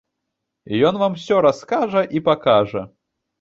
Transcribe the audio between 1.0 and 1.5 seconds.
вам усё